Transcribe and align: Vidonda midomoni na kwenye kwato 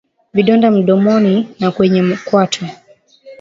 Vidonda 0.33 0.71
midomoni 0.71 1.47
na 1.59 1.71
kwenye 1.71 2.15
kwato 2.25 2.65